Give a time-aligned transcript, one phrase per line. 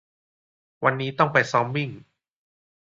[0.83, 1.89] วันนี้ต้องไปซ้อมวิ่ง